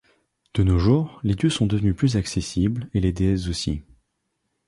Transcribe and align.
De 0.55 0.63
nos 0.63 0.79
jours, 0.79 1.19
les 1.21 1.35
dieux 1.35 1.51
sont 1.51 1.67
devenus 1.67 1.95
plus 1.95 2.15
accessibles, 2.17 2.89
et 2.95 2.99
les 2.99 3.11
déesses 3.13 3.49
aussi. 3.49 3.83